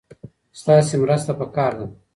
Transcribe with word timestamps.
ستاسې 0.59 0.95
مرسته 1.03 1.31
پکار 1.39 1.71
ده. 1.79 1.85